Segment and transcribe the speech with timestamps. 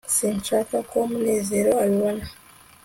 [0.15, 2.23] sinshaka ko munezero abibona